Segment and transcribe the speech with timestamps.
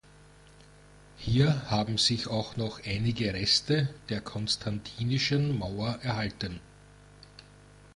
[1.15, 6.59] Hier haben sich auch noch einige Reste der konstantinischen Mauer erhalten.